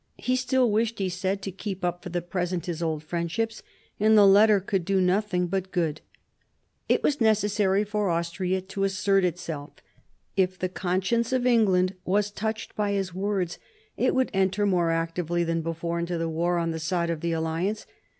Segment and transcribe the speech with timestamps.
[0.17, 3.61] He still wished, he said, to keep up for the present his old friendships,
[3.99, 6.01] and the letter could do nothing but good.
[6.89, 9.73] It was necessary v for Austria to assert itself.
[10.35, 13.59] If the conscience of England was touched by his words,
[13.95, 17.33] it would enter more actively than before into the war on the side of the
[17.33, 17.85] alliance.